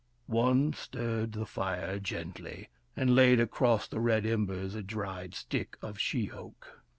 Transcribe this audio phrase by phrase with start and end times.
[0.25, 5.99] One stirred the fire gently, and laid across the red embers a dried stick of
[5.99, 6.81] she oak.